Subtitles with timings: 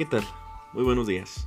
[0.00, 0.26] ¿Qué tal?
[0.72, 1.44] Muy buenos días.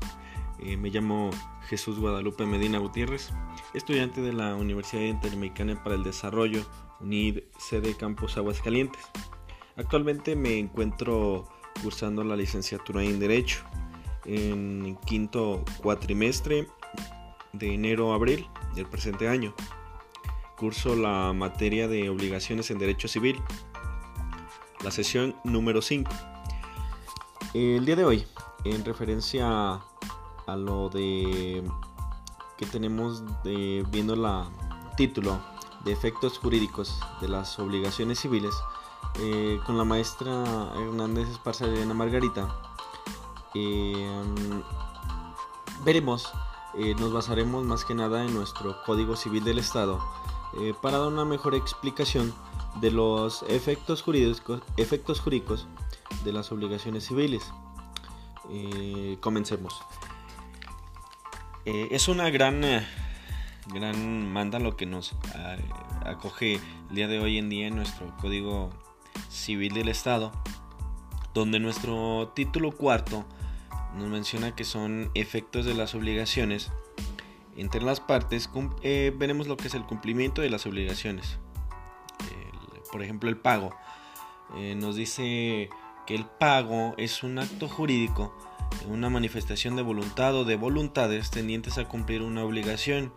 [0.59, 1.31] Eh, me llamo
[1.69, 3.31] Jesús Guadalupe Medina Gutiérrez,
[3.73, 6.63] estudiante de la Universidad Interamericana para el Desarrollo,
[6.99, 9.01] UNID, sede Campus Aguascalientes.
[9.75, 11.49] Actualmente me encuentro
[11.81, 13.63] cursando la licenciatura en Derecho
[14.25, 16.67] en quinto cuatrimestre
[17.53, 19.55] de enero a abril del presente año.
[20.57, 23.41] Curso la materia de obligaciones en Derecho Civil,
[24.83, 26.11] la sesión número 5.
[27.55, 28.25] El día de hoy,
[28.63, 29.81] en referencia
[30.47, 31.63] a lo de
[32.57, 34.47] que tenemos viendo la
[34.95, 35.39] título
[35.83, 38.53] de efectos jurídicos de las obligaciones civiles,
[39.19, 42.47] eh, con la maestra Hernández Esparza Elena Margarita,
[43.53, 44.23] eh,
[45.83, 46.31] veremos,
[46.75, 49.99] eh, nos basaremos más que nada en nuestro Código Civil del Estado
[50.83, 52.31] para dar una mejor explicación
[52.79, 55.67] de los efectos jurídicos, efectos jurídicos
[56.23, 57.51] de las obligaciones civiles.
[59.19, 59.81] Comencemos.
[61.65, 62.61] es una gran,
[63.67, 65.15] gran manda lo que nos
[66.05, 68.69] acoge el día de hoy en día en nuestro Código
[69.29, 70.31] Civil del Estado,
[71.33, 73.25] donde nuestro título cuarto
[73.95, 76.71] nos menciona que son efectos de las obligaciones.
[77.55, 78.49] Entre las partes
[78.81, 81.37] eh, veremos lo que es el cumplimiento de las obligaciones.
[82.91, 83.75] por ejemplo, el pago.
[84.55, 85.69] Eh, nos dice
[86.05, 88.35] que el pago es un acto jurídico,
[88.87, 93.13] una manifestación de voluntad o de voluntades tendientes a cumplir una obligación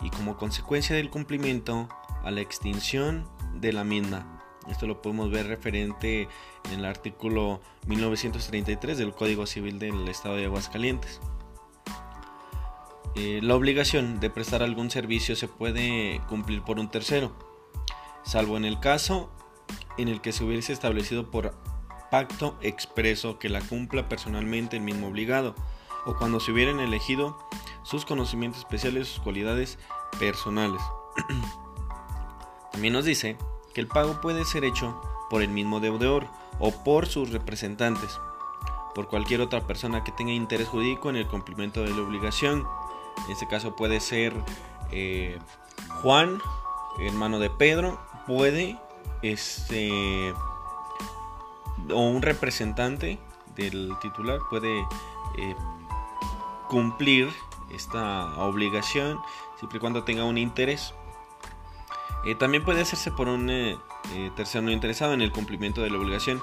[0.00, 1.88] y como consecuencia del cumplimiento
[2.22, 4.40] a la extinción de la misma.
[4.68, 6.28] Esto lo podemos ver referente
[6.70, 11.20] en el artículo 1933 del Código Civil del Estado de Aguascalientes.
[13.14, 17.32] Eh, la obligación de prestar algún servicio se puede cumplir por un tercero,
[18.22, 19.30] salvo en el caso
[19.98, 21.54] en el que se hubiese establecido por
[22.12, 25.54] pacto expreso que la cumpla personalmente el mismo obligado,
[26.04, 27.38] o cuando se hubieran elegido
[27.84, 29.78] sus conocimientos especiales, sus cualidades
[30.18, 30.82] personales.
[32.72, 33.38] También nos dice
[33.72, 35.00] que el pago puede ser hecho
[35.30, 36.26] por el mismo deudor
[36.58, 38.20] o por sus representantes,
[38.94, 42.68] por cualquier otra persona que tenga interés jurídico en el cumplimiento de la obligación.
[43.24, 44.34] En este caso puede ser
[44.90, 45.38] eh,
[46.02, 46.42] Juan,
[47.00, 48.78] hermano de Pedro, puede
[49.22, 50.34] este
[51.90, 53.18] o un representante
[53.56, 54.80] del titular puede
[55.38, 55.56] eh,
[56.68, 57.28] cumplir
[57.70, 59.18] esta obligación
[59.58, 60.94] siempre y cuando tenga un interés
[62.24, 63.76] eh, también puede hacerse por un eh,
[64.36, 66.40] tercero no interesado en el cumplimiento de la obligación,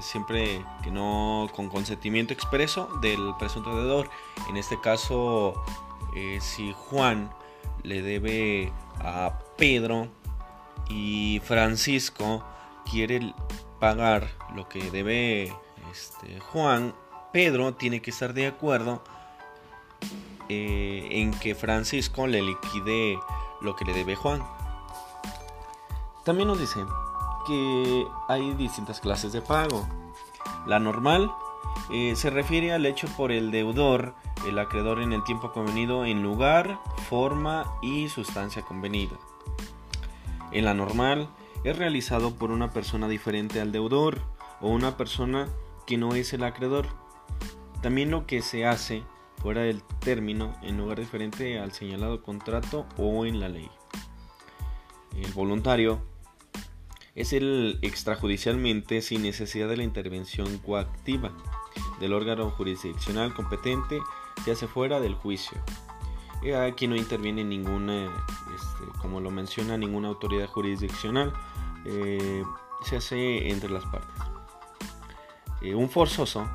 [0.00, 4.08] siempre que no con consentimiento expreso del presunto deudor.
[4.48, 5.62] En este caso,
[6.40, 7.30] si Juan
[7.82, 10.08] le debe a Pedro
[10.88, 12.42] y Francisco
[12.90, 13.34] quiere
[13.82, 15.52] pagar lo que debe
[15.90, 16.94] este, Juan,
[17.32, 19.02] Pedro tiene que estar de acuerdo
[20.48, 23.18] en que Francisco le liquide
[23.60, 24.40] lo que le debe Juan.
[26.24, 26.78] También nos dice
[27.44, 29.88] que hay distintas clases de pago.
[30.64, 31.32] La normal
[31.90, 34.14] eh, se refiere al hecho por el deudor,
[34.46, 36.78] el acreedor en el tiempo convenido en lugar,
[37.10, 39.16] forma y sustancia convenida.
[40.52, 41.28] En la normal
[41.64, 44.20] es realizado por una persona diferente al deudor
[44.60, 45.48] o una persona
[45.86, 46.86] que no es el acreedor.
[47.82, 49.02] También lo que se hace
[49.38, 53.70] fuera del término en lugar diferente al señalado contrato o en la ley.
[55.16, 56.00] El voluntario
[57.14, 61.32] es el extrajudicialmente sin necesidad de la intervención coactiva
[62.00, 64.00] del órgano jurisdiccional competente
[64.44, 65.56] se hace fuera del juicio.
[66.50, 68.06] Aquí no interviene ninguna,
[68.52, 71.32] este, como lo menciona, ninguna autoridad jurisdiccional,
[71.84, 72.44] eh,
[72.82, 74.10] se hace entre las partes.
[75.60, 76.48] Eh, un forzoso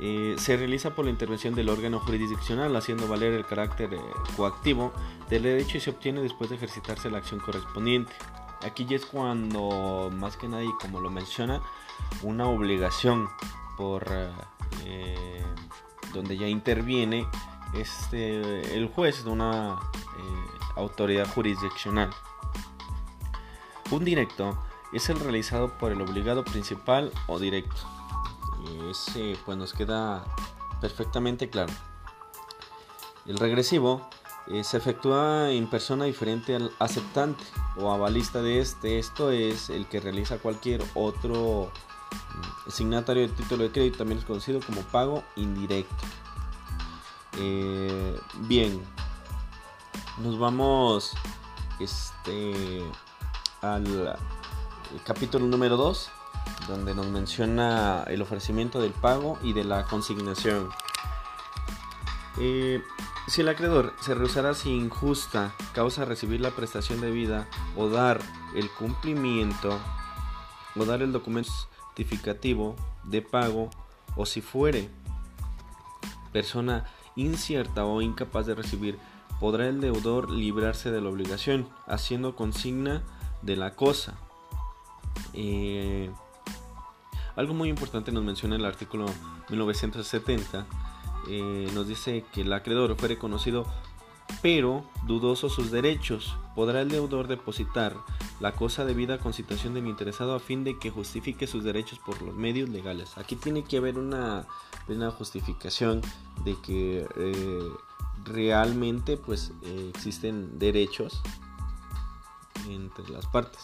[0.00, 3.90] eh, se realiza por la intervención del órgano jurisdiccional, haciendo valer el carácter
[4.36, 4.92] coactivo
[5.30, 8.12] del derecho y se obtiene después de ejercitarse la acción correspondiente.
[8.62, 11.62] Aquí ya es cuando, más que nadie, como lo menciona,
[12.22, 13.28] una obligación
[13.76, 14.04] por
[16.12, 17.28] donde ya interviene
[17.74, 22.10] este, el juez de una eh, autoridad jurisdiccional.
[23.90, 24.58] Un directo
[24.92, 27.76] es el realizado por el obligado principal o directo.
[28.90, 30.24] Ese pues nos queda
[30.80, 31.72] perfectamente claro.
[33.26, 34.08] El regresivo
[34.46, 37.44] eh, se efectúa en persona diferente al aceptante
[37.76, 38.98] o avalista de este.
[38.98, 41.70] Esto es el que realiza cualquier otro
[42.66, 45.94] mm, signatario de título de crédito, también es conocido como pago indirecto.
[47.40, 48.82] Eh, bien,
[50.18, 51.12] nos vamos
[51.78, 52.82] este,
[53.62, 54.16] al
[55.04, 56.10] capítulo número 2
[56.66, 60.68] donde nos menciona el ofrecimiento del pago y de la consignación.
[62.38, 62.82] Eh,
[63.28, 67.46] si el acreedor se rehusara sin justa causa recibir la prestación debida
[67.76, 68.20] o dar
[68.54, 69.78] el cumplimiento
[70.76, 71.50] o dar el documento
[71.94, 72.74] certificativo
[73.04, 73.70] de pago
[74.16, 74.88] o si fuere
[76.32, 76.84] persona
[77.18, 78.98] incierta o incapaz de recibir,
[79.40, 83.02] podrá el deudor librarse de la obligación, haciendo consigna
[83.42, 84.14] de la cosa.
[85.34, 86.10] Eh,
[87.36, 89.06] algo muy importante nos menciona el artículo
[89.50, 90.66] 1970,
[91.28, 93.66] eh, nos dice que el acreedor fue reconocido
[94.42, 97.96] pero dudoso sus derechos, podrá el deudor depositar
[98.40, 102.22] la cosa debida a concitación del interesado a fin de que justifique sus derechos por
[102.22, 103.16] los medios legales.
[103.18, 104.46] Aquí tiene que haber una,
[104.88, 106.02] una justificación
[106.44, 107.68] de que eh,
[108.24, 111.20] realmente pues eh, existen derechos
[112.68, 113.60] entre las partes.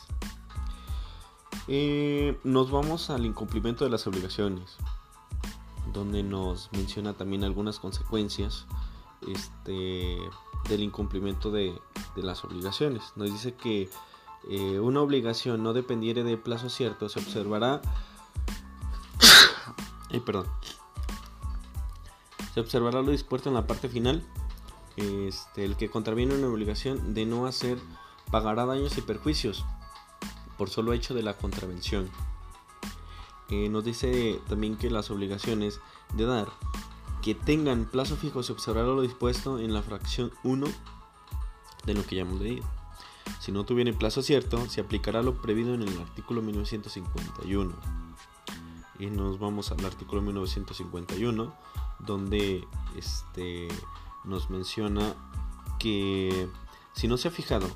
[1.68, 4.76] Eh, nos vamos al incumplimiento de las obligaciones,
[5.92, 8.66] donde nos menciona también algunas consecuencias
[9.26, 10.18] este,
[10.68, 11.80] del incumplimiento de,
[12.16, 13.02] las obligaciones.
[13.16, 13.88] Nos dice que
[14.48, 17.80] eh, una obligación no dependiere de plazo cierto, se observará.
[20.26, 20.46] perdón.
[22.52, 24.22] Se observará lo dispuesto en la parte final.
[24.96, 27.78] Este, el que contraviene una obligación de no hacer
[28.30, 29.64] pagará daños y perjuicios
[30.56, 32.08] por solo hecho de la contravención.
[33.50, 35.80] Eh, nos dice también que las obligaciones
[36.14, 36.48] de dar
[37.22, 40.66] que tengan plazo fijo se observará lo dispuesto en la fracción 1
[41.86, 42.64] de lo que ya hemos leído.
[43.40, 47.74] Si no tuviera plazo cierto, se aplicará lo previsto en el artículo 1951.
[48.98, 51.54] Y nos vamos al artículo 1951,
[52.00, 52.64] donde
[52.96, 53.68] este,
[54.24, 55.14] nos menciona
[55.78, 56.48] que
[56.92, 57.68] si no se ha fijado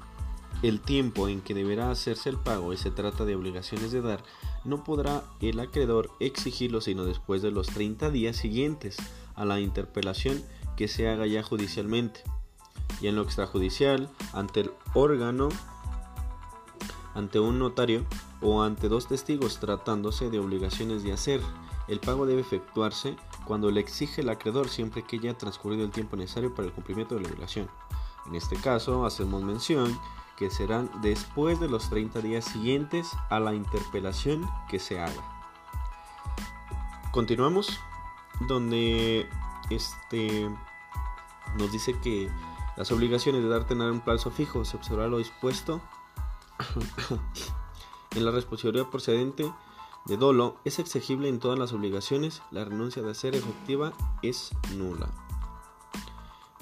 [0.62, 4.24] el tiempo en que deberá hacerse el pago y se trata de obligaciones de dar,
[4.64, 8.96] no podrá el acreedor exigirlo sino después de los 30 días siguientes
[9.34, 10.42] a la interpelación
[10.76, 12.22] que se haga ya judicialmente.
[13.00, 15.48] Y en lo extrajudicial, ante el órgano,
[17.14, 18.04] ante un notario
[18.40, 21.40] o ante dos testigos tratándose de obligaciones de hacer,
[21.88, 26.16] el pago debe efectuarse cuando le exige el acreedor siempre que haya transcurrido el tiempo
[26.16, 27.68] necesario para el cumplimiento de la obligación.
[28.26, 29.98] En este caso, hacemos mención
[30.36, 35.38] que serán después de los 30 días siguientes a la interpelación que se haga.
[37.10, 37.80] Continuamos
[38.46, 39.28] donde
[39.70, 40.48] este
[41.56, 42.30] nos dice que
[42.78, 45.82] las obligaciones de dar tener un plazo fijo se observará lo dispuesto
[48.14, 49.52] en la responsabilidad procedente
[50.06, 53.92] de dolo es exigible en todas las obligaciones, la renuncia de ser efectiva
[54.22, 55.08] es nula.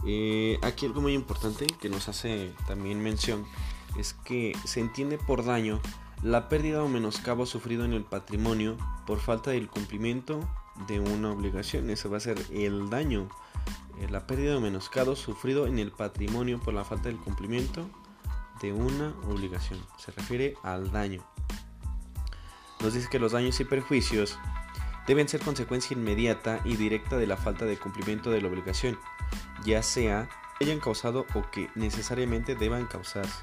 [0.06, 3.46] Eh, aquí algo muy importante que nos hace también mención
[3.98, 5.80] es que se entiende por daño
[6.22, 10.40] la pérdida o menoscabo sufrido en el patrimonio por falta del cumplimiento
[10.88, 11.90] de una obligación.
[11.90, 13.28] Eso va a ser el daño,
[14.10, 17.88] la pérdida o menoscabo sufrido en el patrimonio por la falta del cumplimiento
[18.60, 19.80] de una obligación.
[19.98, 21.22] Se refiere al daño.
[22.80, 24.38] Nos dice que los daños y perjuicios
[25.06, 28.98] deben ser consecuencia inmediata y directa de la falta de cumplimiento de la obligación
[29.64, 30.28] ya sea
[30.60, 33.42] hayan causado o que necesariamente deban causarse.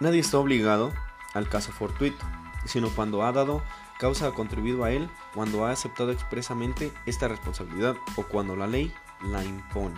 [0.00, 0.92] Nadie está obligado
[1.34, 2.24] al caso fortuito,
[2.64, 3.62] sino cuando ha dado
[3.98, 8.92] causa o contribuido a él, cuando ha aceptado expresamente esta responsabilidad o cuando la ley
[9.22, 9.96] la impone.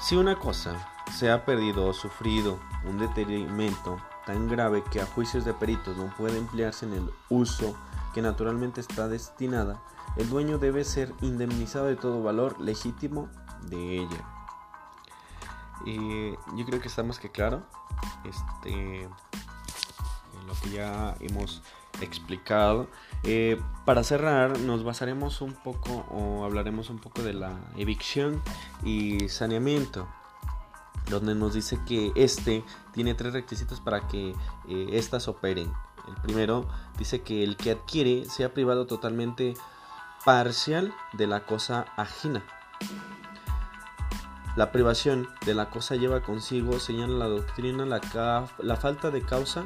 [0.00, 5.44] Si una cosa se ha perdido o sufrido un detenimiento tan grave que a juicios
[5.44, 7.74] de peritos no puede emplearse en el uso
[8.12, 9.82] que naturalmente está destinada,
[10.16, 13.28] el dueño debe ser indemnizado de todo valor legítimo
[13.62, 14.24] de ella.
[15.84, 17.62] Y yo creo que está más que claro.
[18.24, 19.08] Este,
[20.46, 21.62] lo que ya hemos
[22.00, 22.88] explicado.
[23.22, 28.42] Eh, para cerrar, nos basaremos un poco o hablaremos un poco de la evicción
[28.84, 30.08] y saneamiento,
[31.08, 34.34] donde nos dice que este tiene tres requisitos para que
[34.68, 35.72] eh, éstas operen.
[36.08, 36.66] El primero
[36.98, 39.54] dice que el que adquiere sea privado totalmente
[40.24, 42.44] parcial de la cosa ajena.
[44.56, 49.64] La privación de la cosa lleva consigo, señala la doctrina, la, la, falta de causa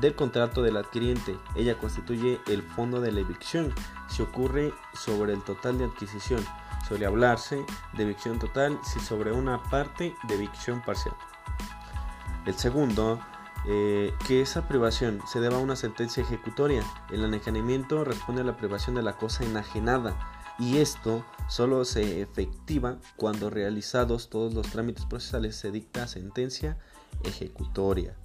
[0.00, 1.36] del contrato del adquiriente.
[1.54, 3.72] Ella constituye el fondo de la evicción.
[4.08, 6.44] Si ocurre sobre el total de adquisición,
[6.86, 11.14] suele hablarse de evicción total si sobre una parte de evicción parcial.
[12.46, 13.20] El segundo
[13.68, 16.84] eh, que esa privación se deba a una sentencia ejecutoria.
[17.10, 20.16] El enajenamiento responde a la privación de la cosa enajenada
[20.58, 26.78] y esto solo se efectiva cuando realizados todos los trámites procesales se dicta sentencia
[27.24, 28.16] ejecutoria.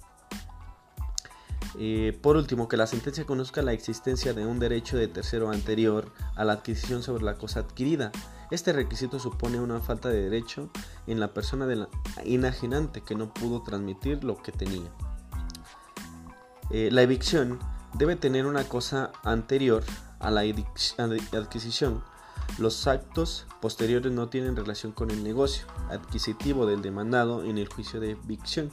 [1.78, 6.12] Eh, por último, que la sentencia conozca la existencia de un derecho de tercero anterior
[6.36, 8.12] a la adquisición sobre la cosa adquirida.
[8.50, 10.70] Este requisito supone una falta de derecho
[11.06, 11.88] en la persona del
[12.24, 14.90] enajenante que no pudo transmitir lo que tenía.
[16.70, 17.58] Eh, la evicción
[17.94, 19.82] debe tener una cosa anterior
[20.20, 22.02] a la adquisición.
[22.58, 28.00] Los actos posteriores no tienen relación con el negocio adquisitivo del demandado en el juicio
[28.00, 28.72] de evicción.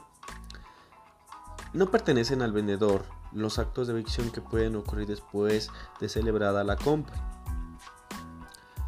[1.74, 6.76] No pertenecen al vendedor los actos de evicción que pueden ocurrir después de celebrada la
[6.76, 7.30] compra.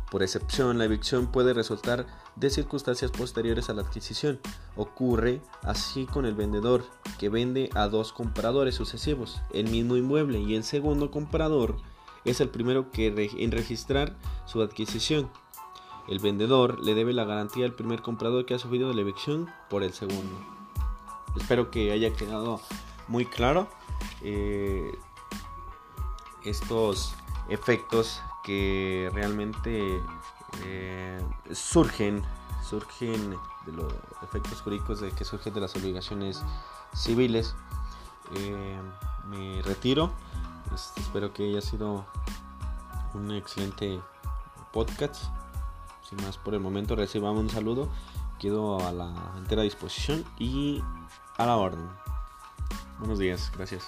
[0.10, 4.40] Por excepción, la evicción puede resultar de circunstancias posteriores a la adquisición.
[4.76, 6.84] Ocurre así con el vendedor,
[7.18, 11.78] que vende a dos compradores sucesivos el mismo inmueble y el segundo comprador
[12.26, 13.08] es el primero que
[13.38, 15.30] en registrar su adquisición.
[16.08, 19.84] El vendedor le debe la garantía al primer comprador que ha sufrido la evicción por
[19.84, 20.61] el segundo.
[21.36, 22.62] Espero que haya quedado
[23.08, 23.68] muy claro
[24.22, 24.92] eh,
[26.44, 27.14] estos
[27.50, 30.02] efectos que realmente
[30.64, 31.22] eh,
[31.52, 32.24] surgen
[32.72, 36.42] surgen de los efectos jurídicos de que surgen de las obligaciones
[36.94, 37.54] civiles.
[38.36, 38.80] Eh,
[39.28, 40.12] me retiro.
[40.74, 42.06] Este, espero que haya sido
[43.14, 44.00] un excelente
[44.72, 45.24] podcast.
[46.08, 47.90] Sin más por el momento recibamos un saludo.
[48.40, 50.82] Quedo a la entera disposición y
[51.38, 51.90] a la orden.
[53.00, 53.84] Buenos días, gracias.